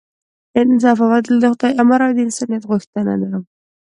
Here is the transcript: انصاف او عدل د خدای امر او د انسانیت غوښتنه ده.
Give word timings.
انصاف 0.61 0.97
او 1.05 1.09
عدل 1.17 1.35
د 1.41 1.45
خدای 1.53 1.71
امر 1.81 1.99
او 2.07 2.11
د 2.15 2.19
انسانیت 2.27 2.63
غوښتنه 2.71 3.13
ده. 3.21 3.29